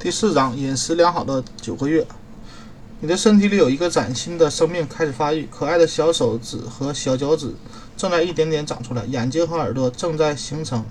[0.00, 2.06] 第四章饮食良好的九个月，
[3.00, 7.52] 你的身体里有一个崭新的生命开始发育，可爱的小手指和小脚趾
[7.96, 10.84] 正在一点点长出来，眼睛和耳朵正在形成，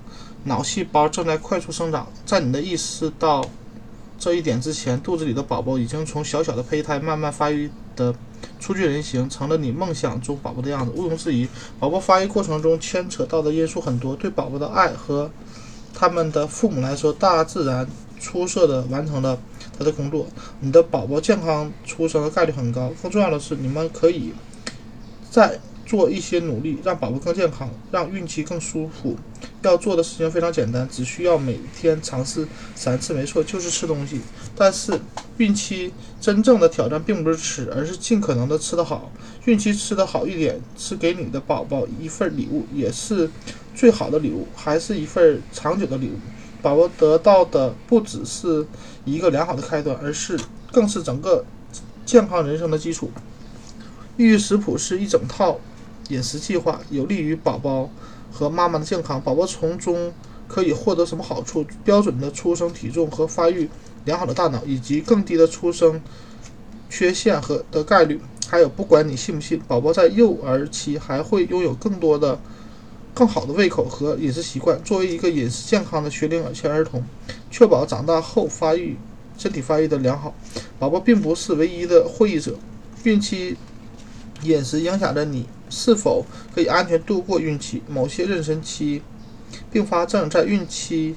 [0.43, 2.05] 脑细胞正在快速生长。
[2.25, 3.49] 在你的意识到
[4.20, 8.14] 这一点之前，肚子里的宝宝已经从小小的胚胎慢慢发育的
[8.60, 10.92] 初具人形，成了你梦想中宝宝的样子。
[10.94, 11.48] 毋庸置疑，
[11.80, 15.32] 宝宝发育过程中牵扯到的因素很多，对宝宝的爱和
[15.94, 17.88] 他们的父母来说，大自然。
[18.20, 19.38] 出色的完成了
[19.77, 20.27] 他的工作，
[20.60, 22.92] 你的宝宝健康出生的概率很高。
[23.01, 24.33] 更重要的是，你们可以
[25.29, 29.15] 再做一些努力，让宝宝更健康，让孕期更舒服。
[29.64, 34.22] 要做的事情非常简单，只需要每天尝试三次，没错，就是吃东西。
[34.56, 34.97] 但是
[35.38, 39.11] 孕期真正的挑战并不是吃，而是尽可能的吃得好。
[39.45, 43.30] 孕期吃得好一点，是给你的宝宝一份礼物，也是
[43.75, 46.14] 最好的礼物，还是一份长久的礼物。
[46.61, 48.66] 宝宝得到的不只是
[49.06, 50.39] 一个良好的开端，而是
[50.72, 51.45] 更是整个
[52.06, 53.12] 健康人生的基础。
[54.18, 55.59] 孕育食谱是一整套
[56.09, 57.90] 饮食计划，有利于宝宝
[58.31, 59.22] 和妈妈的健康。
[59.22, 60.12] 宝宝从中
[60.48, 61.66] 可以获得什么好处？
[61.84, 63.70] 标准的出生体重和发育
[64.06, 66.02] 良好的大脑，以及更低的出生
[66.90, 68.20] 缺陷和的概率。
[68.50, 72.40] 还有，不管你信不信，宝宝在幼儿期还会拥有更多的。
[73.18, 77.04] 更好的胃口和饮食习惯，作为一个饮食健康的学龄前儿童，
[77.50, 78.96] 确保长大后发育
[79.40, 80.36] 身体发育的良好。
[80.78, 82.56] 宝宝并不是唯一的获益者，
[83.06, 83.58] 孕期
[84.44, 87.82] 饮食影响着你是否可以安全度过孕期。
[87.90, 89.02] 某些妊娠期
[89.72, 91.16] 并发症在孕期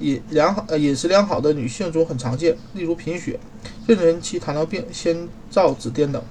[0.00, 3.38] 饮良好呃饮食良好的女性中很常见，例如贫血、
[3.86, 6.22] 妊娠期糖尿病、先兆子癫等。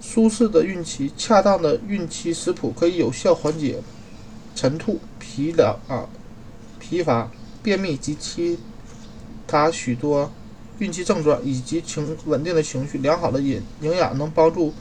[0.00, 3.82] 舒适的孕期、恰当的孕期食谱可以有效缓解。
[4.56, 6.08] 晨吐、疲劳啊、
[6.80, 7.30] 疲乏、
[7.62, 8.58] 便秘及其
[9.46, 10.32] 他许多
[10.78, 14.72] 孕期症状，以及情稳定的情绪，良好的饮营养能帮助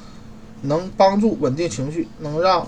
[0.61, 2.67] 能帮助稳定情绪，能让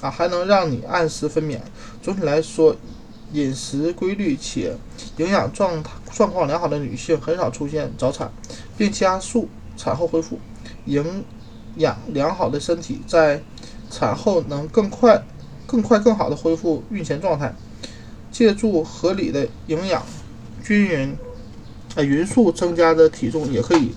[0.00, 1.60] 啊还能让你按时分娩。
[2.02, 2.74] 总体来说，
[3.32, 4.76] 饮食规律且
[5.18, 8.32] 营养状态状况良好的女性很少出现早产，
[8.76, 10.40] 并加速产后恢复。
[10.86, 11.24] 营
[11.76, 13.40] 养良好的身体在
[13.90, 15.24] 产后能更快。
[15.66, 17.54] 更快、更好的恢复孕前状态，
[18.30, 20.04] 借助合理的营养
[20.62, 21.16] 均匀，
[21.96, 23.92] 呃，匀速增加的体重也可以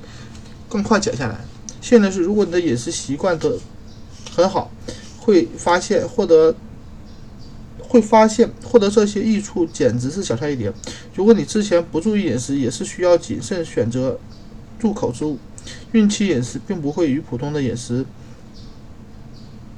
[0.67, 1.39] 更快减下来。
[1.81, 3.57] 现在是，如果你的饮食习惯的
[4.35, 4.71] 很好，
[5.19, 6.55] 会发现获得
[7.79, 10.71] 会发现获得这些益处简直是小菜一碟。
[11.15, 14.19] 如果你之前不注意饮食，也是需要谨慎选择
[14.79, 15.37] 入口之物。
[15.91, 18.05] 孕期饮食并不会与普通的饮食。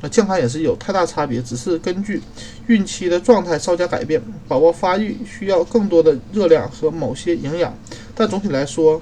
[0.02, 2.20] 那健康也是有太大差别，只是根据
[2.68, 4.20] 孕期的状态稍加改变。
[4.48, 7.72] 宝宝发育需要更多的热量和某些营养，
[8.16, 9.00] 但总体来说，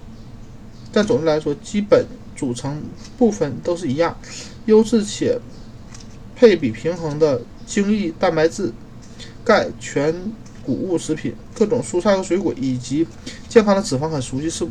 [0.91, 2.05] 但总的来说，基本
[2.35, 2.81] 组成
[3.17, 4.17] 部分都是一样。
[4.65, 5.39] 优质且
[6.35, 8.71] 配比平衡的精益蛋白质、
[9.43, 10.13] 钙、全
[10.65, 13.07] 谷物食品、各种蔬菜和水果以及
[13.47, 14.67] 健康的脂肪，很熟悉是，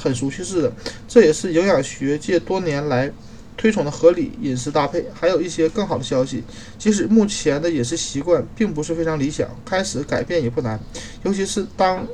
[0.00, 0.72] 很熟悉是的。
[1.06, 3.12] 这也是营养学界多年来。
[3.56, 6.42] 推崇的合理饮食搭配，还有一些更好的消息。
[6.78, 10.78] 即使目前的饮食习惯并不是非常理想，开始改变也不难。
[11.22, 12.06] 尤其是当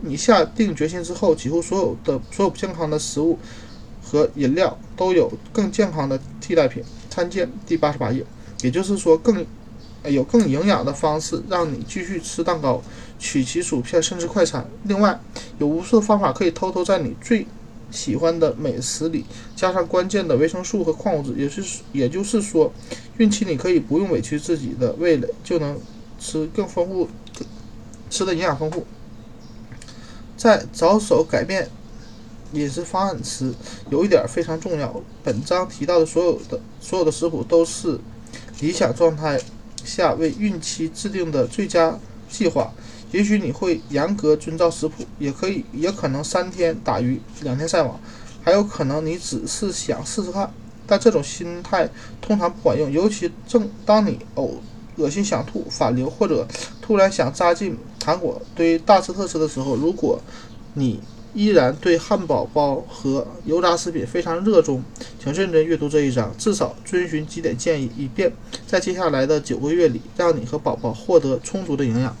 [0.00, 3.38] 你下定决心之后，几乎所有的所有不健康的食物
[4.02, 6.82] 和饮料都有更健康的替代品。
[7.08, 8.24] 参见第八十八页。
[8.62, 9.44] 也就是说，更
[10.04, 12.82] 有更营养的方式让你继续吃蛋糕、
[13.18, 14.64] 曲奇薯片，甚至快餐。
[14.84, 15.20] 另外，
[15.58, 17.46] 有无数的方法可以偷偷在你最
[17.92, 22.72] 喜欢的美食里加上关键的维生素和矿物质，也是也就是说，
[23.18, 25.78] 孕期你可以不用委屈自己的味蕾，就能
[26.18, 27.08] 吃更丰富，
[28.08, 28.84] 吃的营养丰富。
[30.36, 31.68] 在着手改变
[32.52, 33.52] 饮食方案时，
[33.90, 38.00] 有一点非常重要：本章提到的所有的所有的食谱都是
[38.60, 39.38] 理想状态
[39.84, 41.98] 下为孕期制定的最佳
[42.28, 42.72] 计划。
[43.12, 48.00] 也许你会严格遵照食谱，也可以，也可能三天打鱼两天晒网，
[48.42, 50.52] 还有可能你只是想试试看。
[50.86, 51.88] 但这种心态
[52.20, 54.50] 通常不管用，尤其正当你呕、
[54.96, 56.46] 恶心想吐、反流，或者
[56.80, 59.76] 突然想扎进糖果堆大吃特吃的时候。
[59.76, 60.20] 如果
[60.74, 61.00] 你
[61.34, 64.82] 依然对汉堡包和油炸食品非常热衷，
[65.22, 68.30] 请认真阅读这一章，至少遵循几点建议，以便
[68.66, 72.14] 在接下来的九个月里，让你和宝宝获得充足的营养。